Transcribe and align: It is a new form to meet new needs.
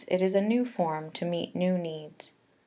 It 0.07 0.19
is 0.23 0.33
a 0.33 0.41
new 0.41 0.65
form 0.65 1.11
to 1.11 1.25
meet 1.25 1.55
new 1.55 1.77
needs. 1.77 2.33